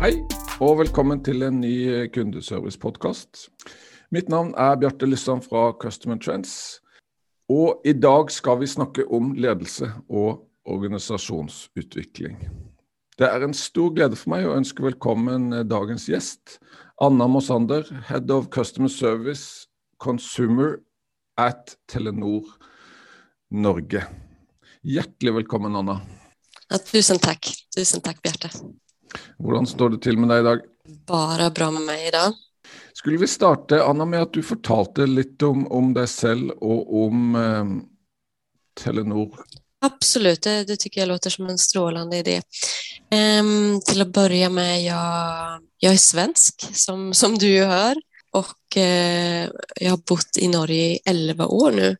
[0.00, 0.14] Hei,
[0.64, 3.50] og velkommen til en ny eh, kundeservice-podkast.
[4.16, 6.54] Mitt navn er Bjarte Lysand fra Customer Trends.
[7.52, 12.40] Og i dag skal vi snakke om ledelse og organisasjonsutvikling.
[13.20, 16.56] Det er en stor glede for meg å ønske velkommen eh, dagens gjest,
[16.96, 19.68] Anna Mossander, Head of Customer Service
[20.00, 20.78] Consumer
[21.36, 22.48] at Telenor
[23.52, 24.08] Norge.
[24.80, 26.00] Hjertelig velkommen, Anna.
[26.70, 27.52] Ja, tusen takk.
[27.76, 28.56] Tusen takk, Bjarte.
[29.38, 30.64] Hvordan står det til med deg i dag?
[31.10, 32.36] Bare bra med meg i dag.
[32.94, 37.36] Skulle vi starte, Anna, med at du fortalte litt om, om deg selv og om
[37.38, 37.72] eh,
[38.76, 39.38] Telenor?
[39.80, 42.42] Absolut, det, det, tycker jag låter som en strålande idé.
[43.10, 47.96] Ehm, till att börja med, jag, jag är svensk som, som du hör
[48.32, 51.96] och eh, jag har bott i Norge i 11 år nu.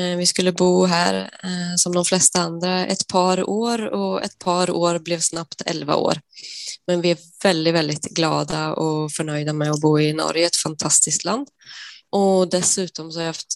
[0.00, 4.38] Eh, vi skulle bo här eh, som de flesta andra ett par år och ett
[4.38, 6.20] par år blev snabbt 11 år.
[6.86, 11.24] Men vi är väldigt, väldigt glada och förnöjda med att bo i Norge, ett fantastiskt
[11.24, 11.48] land.
[12.10, 13.54] Och dessutom så har jag haft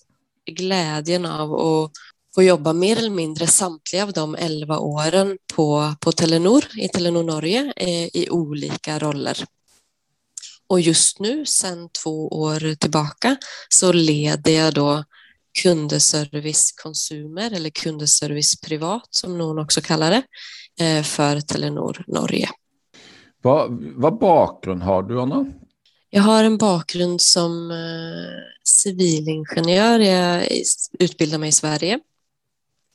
[0.50, 1.90] glädjen av att
[2.34, 7.22] få jobba mer eller mindre samtliga av de 11 åren på, på Telenor, i Telenor
[7.22, 9.44] Norge, eh, i olika roller.
[10.70, 13.36] Och just nu, sedan två år tillbaka,
[13.68, 15.04] så leder jag då
[15.62, 20.22] kundeservice konsumer eller kundeservice privat som någon också kallar det,
[20.84, 22.48] eh, för Telenor Norge.
[23.42, 25.46] Vad, vad bakgrund har du, Anna?
[26.10, 29.98] Jag har en bakgrund som eh, civilingenjör.
[29.98, 30.48] Jag
[30.98, 32.00] utbildade mig i Sverige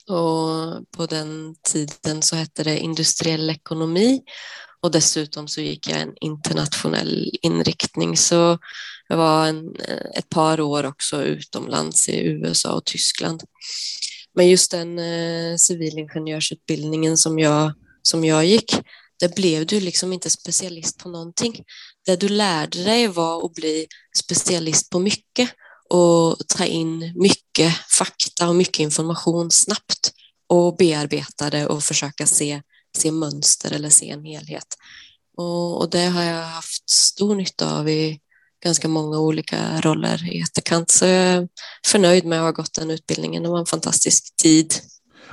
[0.08, 4.22] och på den tiden så hette det industriell ekonomi
[4.86, 8.16] och dessutom så gick jag en internationell inriktning.
[8.16, 8.58] Så
[9.08, 13.42] jag var en, eh, ett par år också utomlands i USA och Tyskland.
[14.34, 18.76] Men just den eh, civilingenjörsutbildningen som jag, som jag gick,
[19.20, 21.64] där blev du liksom inte specialist på någonting.
[22.06, 23.86] Det du lärde dig var att bli
[24.16, 25.50] specialist på mycket
[25.88, 30.12] och ta in mycket fakta och mycket information snabbt
[30.48, 32.62] och bearbeta det och försöka se,
[32.96, 34.66] se mönster eller se en helhet.
[35.36, 38.20] Och, och, det har jag haft stor nytta av i
[38.64, 40.90] ganska många olika roller i efterkant.
[40.90, 41.48] Så jag är
[41.86, 43.42] förnöjd med att ha gått den utbildningen.
[43.42, 44.74] Det var en fantastisk tid.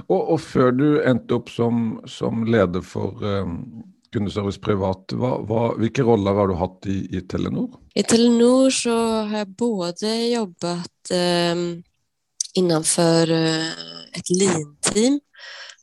[0.07, 5.79] Och, och för du endte upp som, som ledare för um, kundeservice privat, vad, vad,
[5.79, 7.69] vilka roller har du haft i, i Telenor?
[7.95, 11.55] I Telenor så har jag både jobbat eh,
[12.53, 13.67] innanför eh,
[14.13, 15.19] ett lean-team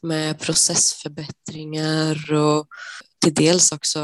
[0.03, 2.67] med processförbättringar och
[3.21, 4.01] till dels också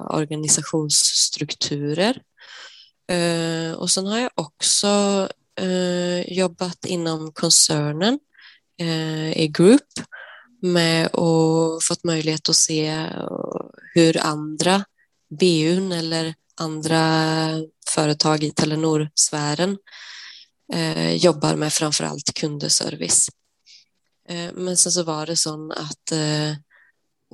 [0.00, 2.22] organisationsstrukturer.
[3.10, 5.28] Eh, och sen har jag också
[5.60, 8.18] eh, jobbat inom koncernen
[8.80, 9.88] eh, i Group
[10.62, 13.06] med och fått möjlighet att se
[13.94, 14.84] hur andra
[15.40, 17.02] BUn eller andra
[17.88, 19.78] företag i Telenor-sfären
[20.72, 23.28] eh, jobbar med framför allt kundeservice.
[24.30, 26.50] Eh, men sen så var det så att eh,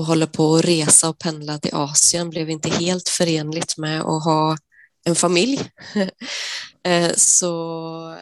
[0.00, 4.24] att hålla på och resa och pendla till Asien blev inte helt förenligt med att
[4.24, 4.56] ha
[5.04, 5.70] en familj.
[6.82, 8.16] eh, så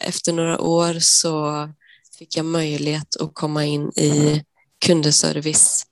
[0.00, 1.68] efter några år så
[2.18, 4.44] fick jag möjlighet att komma in i
[4.86, 5.86] kundeservice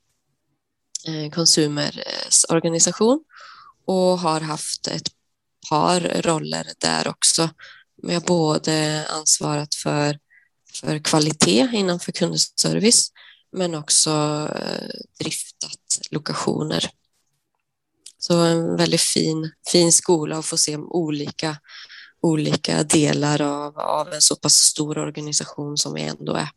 [1.09, 3.25] eh, konsumerorganisation
[3.87, 5.09] och har haft ett
[5.71, 7.51] par roller där också.
[8.03, 10.19] Men jag har både ansvarat för,
[10.81, 13.13] för kvalitet innanför kundservice
[13.53, 14.11] men också
[14.55, 14.89] eh,
[15.21, 16.91] driftat lokationer.
[18.19, 21.57] Så en väldigt fin, fin skola att få se olika,
[22.21, 26.49] olika delar av, av en så pass stor organisation som vi ändå är.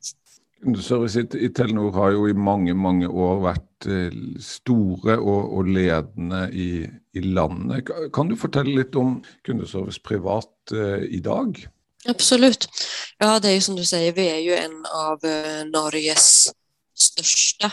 [0.62, 6.36] Kundeservice i Telenor har ju i många, många år varit eh, stora och, och ledande
[6.36, 7.86] i, i landet.
[8.14, 11.68] Kan du berätta lite om kundeservice privat eh, idag?
[12.08, 12.70] Absolut.
[13.18, 16.52] Ja, det är ju som du säger, vi är ju en av eh, Norges
[16.96, 17.72] största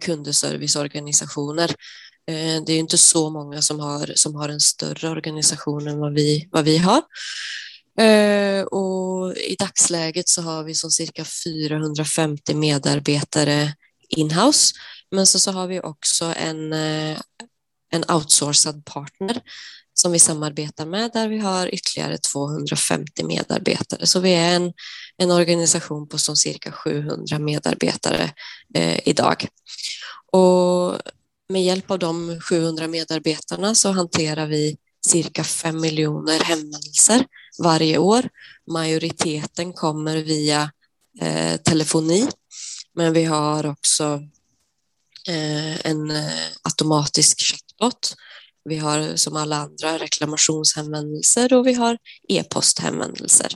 [0.00, 1.70] kundserviceorganisationer.
[2.28, 6.14] Eh, det är inte så många som har, som har en större organisation än vad
[6.14, 7.02] vi, vad vi har.
[8.70, 13.74] Och I dagsläget så har vi som cirka 450 medarbetare
[14.08, 14.74] inhouse
[15.10, 19.40] Men så, så har vi också en, en outsourcad partner
[20.06, 24.06] som vi samarbetar med där vi har ytterligare 250 medarbetare.
[24.06, 24.72] Så vi är en,
[25.16, 28.32] en organisation på som cirka 700 medarbetare
[28.74, 29.46] eh, idag.
[30.32, 30.98] Och
[31.48, 34.76] med hjälp av de 700 medarbetarna så hanterar vi
[35.06, 37.26] cirka 5 miljoner händelser
[37.58, 38.28] varje år.
[38.70, 40.70] Majoriteten kommer via
[41.20, 42.28] eh, telefoni,
[42.94, 44.22] men vi har också
[45.28, 48.16] eh, en eh, automatisk chatbot.
[48.68, 51.98] Vi har som alla andra reklamationshänvändelser och vi har
[52.28, 53.52] e-posthänvändelser.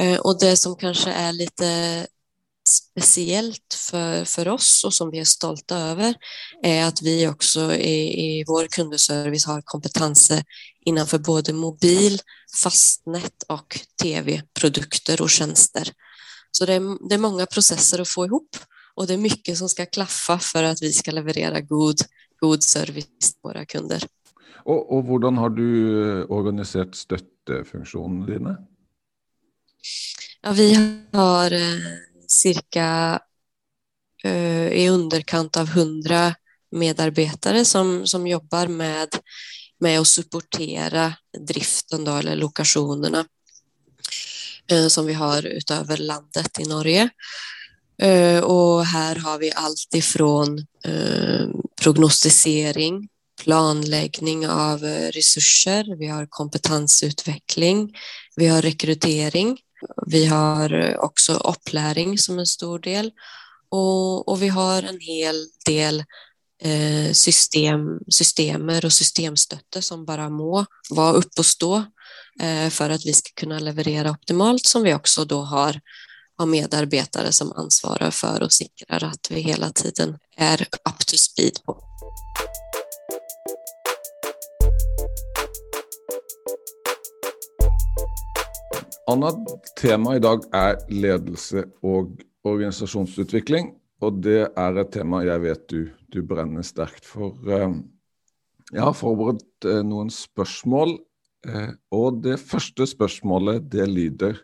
[0.00, 2.06] Eh, och det som kanske är lite
[2.68, 6.14] speciellt för, för oss och som vi är stolta över
[6.62, 10.44] är att vi också i, i vår kundservice har kompetenser
[10.84, 12.20] innanför både mobil,
[12.62, 15.92] fastnät och tv-produkter och tjänster.
[16.50, 18.56] Så det är, det är många processer att få ihop
[18.94, 21.96] och det är mycket som ska klaffa för att vi ska leverera god,
[22.40, 24.02] god service till våra kunder.
[24.64, 28.56] Och, och hur har du organiserat stöttefunktionerna dina?
[30.42, 31.80] Ja, vi har eh,
[32.26, 33.20] cirka
[34.24, 36.34] eh, i underkant av 100
[36.70, 39.08] medarbetare som, som jobbar med,
[39.78, 43.24] med att supportera driften då, eller lokationerna
[44.70, 47.08] eh, som vi har utöver landet i Norge.
[48.02, 51.48] Eh, och här har vi allt ifrån eh,
[51.86, 53.08] prognostisering,
[53.44, 57.94] planläggning av eh, resurser, vi har kompetensutveckling,
[58.36, 59.58] vi har rekrytering,
[60.06, 63.10] vi har eh, också upplärning som en stor del
[63.68, 66.04] och, och vi har en hel del
[66.62, 71.76] eh, system, systemer och systemstötte som bara må vara upp och stå
[72.42, 75.80] eh, för att vi ska kunna leverera optimalt som vi också då har,
[76.36, 81.64] har medarbetare som ansvarar för och säkrar att vi hela tiden är up to speed
[81.64, 81.82] på.
[89.10, 89.36] Annat
[89.80, 92.08] tema idag är ledelse och
[92.44, 93.72] organisationsutveckling.
[94.00, 97.60] Och det är ett tema jag vet du, du bränner starkt för.
[97.60, 97.74] Eh,
[98.72, 100.88] jag har förberett eh, några spörsmål.
[101.46, 104.38] Eh, och det första spörsmålet det lyder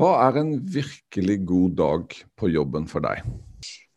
[0.00, 3.22] vad är en verkligt god dag på jobben för dig?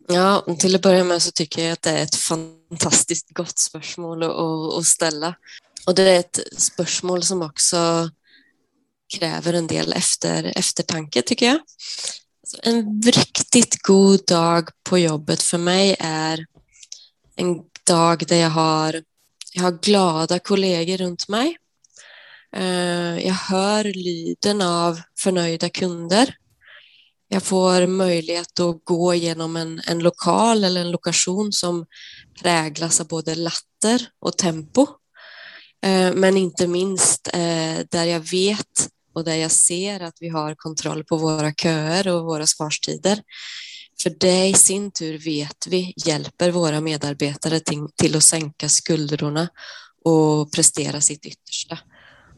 [0.08, 4.24] Ja, till att börja med så tycker jag att det är ett fantastiskt gott spörsmål
[4.24, 5.36] att, att ställa.
[5.88, 8.10] Och det är ett spörsmål som också
[9.18, 11.60] kräver en del efter, eftertanke tycker jag.
[12.42, 16.46] Alltså, en riktigt god dag på jobbet för mig är
[17.36, 17.58] en
[17.88, 19.04] dag där jag har,
[19.54, 21.58] jag har glada kollegor runt mig.
[22.56, 26.36] Eh, jag hör lyden av förnöjda kunder.
[27.28, 31.86] Jag får möjlighet att gå genom en, en lokal eller en lokation som
[32.42, 34.88] präglas av både latter och tempo.
[35.86, 40.56] Eh, men inte minst eh, där jag vet och där jag ser att vi har
[40.56, 43.22] kontroll på våra köer och våra svarstider.
[44.04, 49.50] För det i sin tur vet vi hjälper våra medarbetare till, till att sänka skuldrorna
[50.06, 51.80] och prestera sitt yttersta.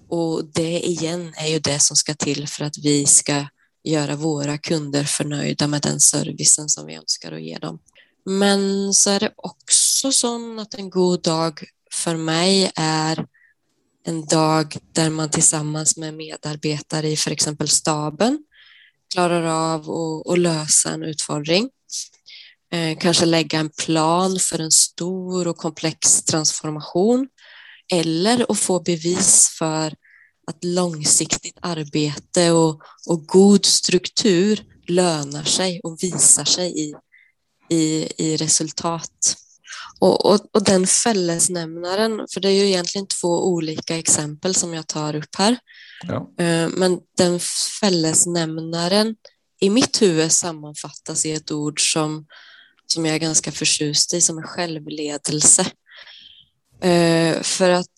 [0.10, 3.46] Och det igen är ju det som ska till för att vi ska
[3.84, 7.80] göra våra kunder förnöjda med den servicen som vi önskar att ge dem.
[8.26, 13.26] Men så är det också så att en god dag för mig är
[14.08, 18.40] en dag där man tillsammans med medarbetare i för exempel staben
[19.14, 19.92] klarar av
[20.30, 21.70] att, lösa en utfordring.
[22.72, 27.28] Eh, kanske lägga en plan för en stor och komplex transformation
[27.94, 29.94] eller att få bevis för
[30.48, 36.94] att långsiktigt arbete och, och god struktur lönar sig och visar sig i,
[37.70, 39.36] i, i resultat.
[40.00, 44.88] Och, och, och, den fällesnämnaren, för det är ju egentligen två olika exempel som jag
[44.88, 45.58] tar upp här,
[46.08, 46.44] ja.
[46.44, 47.40] Eh, men den
[47.82, 49.16] fällesnämnaren
[49.60, 52.26] i mitt huvud sammanfattas i ett ord som,
[52.88, 55.66] som jag är ganska förtjust i, som är självledelse.
[56.82, 57.92] Eh, för att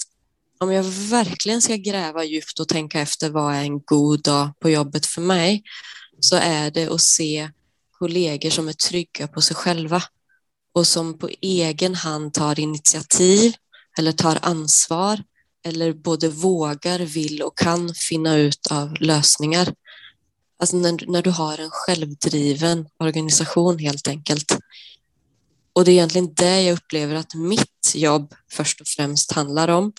[0.60, 4.70] om jag verkligen ska gräva djupt och tänka efter vad är en god dag på
[4.70, 5.64] jobbet för mig,
[6.20, 7.50] så är det att se
[7.92, 10.04] kollegor som är trygga på sig själva
[10.74, 13.54] och som på egen hand tar initiativ
[13.98, 15.24] eller tar ansvar
[15.66, 19.74] eller både vågar, vill och kan finna ut av lösningar.
[20.60, 24.58] Alltså när, när du har en självdriven organisation helt enkelt.
[25.78, 29.94] Och det är egentligen det jag upplever att mitt jobb först och främst handlar om.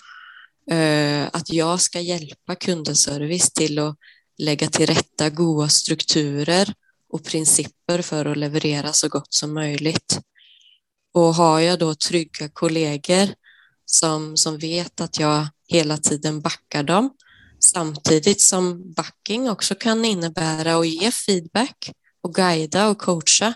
[0.71, 3.95] Eh, att jag ska hjälpa kundservice till att
[4.37, 6.73] lägga till rätta goda strukturer
[7.09, 10.19] och principer för att leverera så gott som möjligt.
[11.13, 13.27] Och har jag då trygga kollegor
[13.85, 17.13] som, som vet att jag hela tiden backar dem,
[17.59, 23.53] samtidigt som backing också kan innebära att ge feedback och guida och coacha,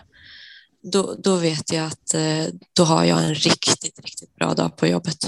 [0.92, 4.86] då, då vet jag att eh, då har jag en riktigt, riktigt bra dag på
[4.86, 5.18] jobbet.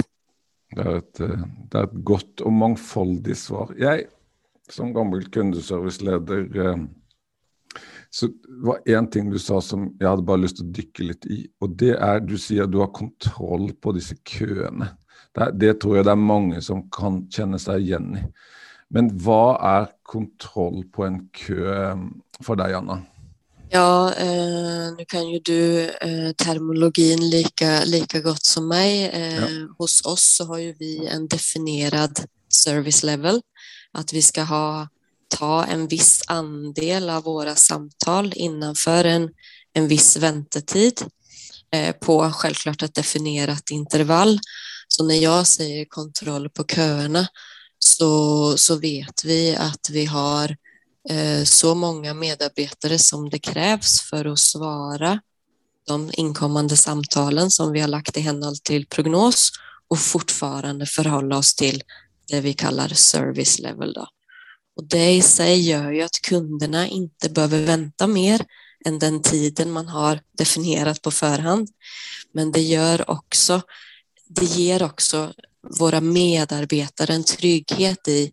[0.76, 3.75] Det är ett, eh, det är ett gott och mångfaldigt svar.
[3.78, 4.02] Jag
[4.70, 6.76] som gammal kundeserviceledare eh,
[8.10, 11.48] så var en ting du sa som jag hade bara lust att dyka lite i.
[11.58, 14.88] Och det är, du säger att du har kontroll på dessa köerna.
[15.32, 18.32] Det, det tror jag det är många som kan känna sig igen i.
[18.88, 21.98] Men vad är kontroll på en kö
[22.40, 23.02] för dig, Anna?
[23.70, 29.04] Ja, eh, nu kan ju du eh, termologin lika, lika gott som mig.
[29.04, 29.49] Eh, ja.
[29.78, 32.20] Hos oss så har ju vi en definierad
[32.64, 33.42] service level,
[33.92, 34.88] att vi ska ha
[35.28, 39.30] ta en viss andel av våra samtal innanför en,
[39.73, 41.02] en viss väntetid
[41.73, 44.38] eh, på självklart ett definierat intervall.
[44.88, 47.28] Så när jag säger kontroll på köerna
[47.78, 50.56] så, så vet vi att vi har
[51.08, 55.20] Eh, så många medarbetare som det krävs för att svara
[55.86, 59.52] de inkommande samtalen som vi har lagt i henhold till prognos
[59.88, 61.82] och fortfarande förhålla oss till
[62.28, 63.92] det vi kallar service level.
[63.92, 64.08] Då.
[64.76, 68.44] Och det i sig gör ju att kunderna inte behöver vänta mer
[68.84, 71.68] än den tiden man har definierat på förhand.
[72.32, 73.62] Men det gör också,
[74.28, 75.32] det ger också
[75.78, 78.32] våra medarbetare en trygghet i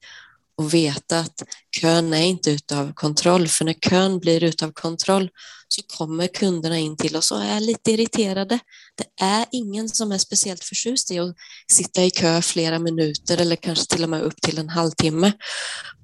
[0.58, 1.44] och veta att
[1.82, 5.30] kön är inte utav kontroll, för när kön blir utav kontroll
[5.68, 8.60] så kommer kunderna in till oss och är lite irriterade.
[8.96, 11.36] Det är ingen som är speciellt förtjust i att
[11.72, 15.32] sitta i kö flera minuter eller kanske till och med upp till en halvtimme.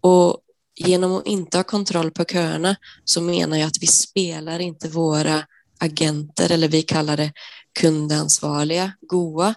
[0.02, 0.38] Och
[0.76, 5.46] genom att inte ha kontroll på köerna så menar jag att vi spelar inte våra
[5.80, 7.34] agenter, eller vi kallar det
[7.80, 9.56] kundansvariga, goa,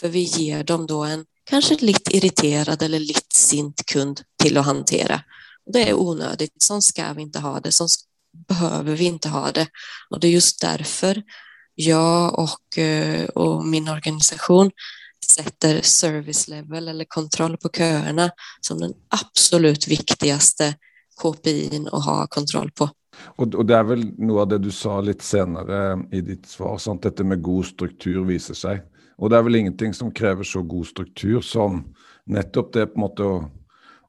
[0.00, 4.64] för vi ger dem då en kanske lite irriterad eller lite sint kund till att
[4.64, 5.20] hantera.
[5.72, 7.86] Det är onödigt, så ska vi inte ha det, så
[8.48, 9.66] behöver vi inte ha det.
[10.10, 11.22] Och det är just därför
[11.74, 14.70] jag och, eh, och min organisation
[15.34, 18.30] sätter service level eller kontroll på köerna
[18.60, 20.74] som den absolut viktigaste
[21.22, 22.90] KPI att ha kontroll på.
[23.24, 26.78] Och, och det är väl något av det du sa lite senare i ditt svar,
[26.78, 28.82] sånt detta med god struktur visar sig.
[29.16, 31.94] Och det är väl ingenting som kräver så god struktur som
[32.26, 33.50] nettopp det på en måte å,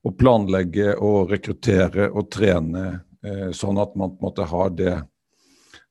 [0.04, 4.96] å planlegge og rekruttere og trene eh, sånn at man på en måte har det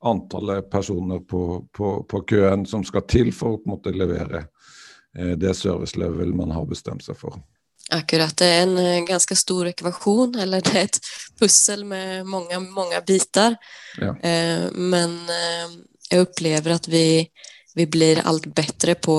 [0.02, 4.44] antallet personer på, på, på køen som ska till för att på en måte levere
[5.18, 7.32] Eh, det servicelevel man har bestämt sig för.
[7.90, 10.98] Akkurat, det är en eh, ganska stor ekvation eller det är ett
[11.38, 13.56] pussel med många, många bitar.
[13.96, 14.18] Ja.
[14.18, 15.18] Eh, men
[16.10, 17.28] jag upplever att vi,
[17.74, 19.12] vi blir allt bättre på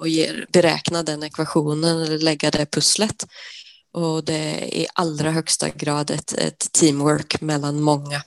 [0.00, 3.26] att, beräkna den ekvationen eller lägga det pusslet.
[3.92, 8.22] Och det är i allra högsta grad ett, ett teamwork mellan många.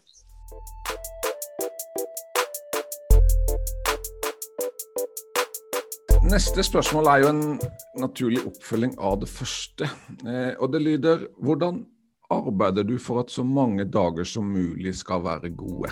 [6.32, 7.42] Neste spørsmål er jo en
[8.02, 9.90] naturlig oppfølging av det første.
[10.26, 11.84] Eh, og det lyder hvordan
[12.34, 15.92] arbeider du for at så mange dager som mulig skal være gode?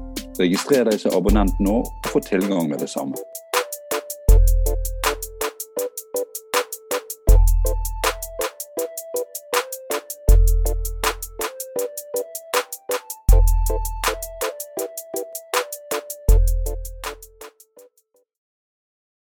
[0.39, 3.17] Registrer deg som abonnent nå og få tilgang med det samme.